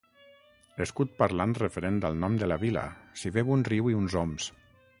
[0.85, 2.87] Escut parlant referent al nom de la vila:
[3.21, 4.49] s'hi veu un riu i uns oms.